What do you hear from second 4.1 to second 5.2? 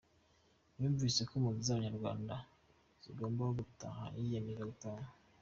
yiyemeza gutaha.